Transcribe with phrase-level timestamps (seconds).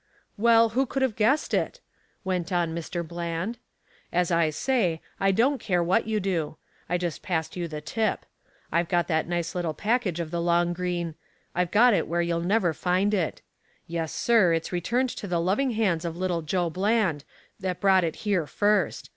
[0.35, 1.79] "Well, who could have guessed it?"
[2.23, 3.07] went on Mr.
[3.07, 3.59] Bland.
[4.11, 6.57] "As I say, I don't care what you do.
[6.89, 8.25] I just passed you the tip.
[8.71, 11.13] I've got that nice little package of the long green
[11.53, 13.43] I've got it where you'll never find it.
[13.85, 17.23] Yes, sir, it's returned to the loving hands of little Joe Bland,
[17.59, 19.09] that brought it here first.